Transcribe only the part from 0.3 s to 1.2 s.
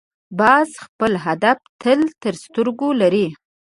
باز خپل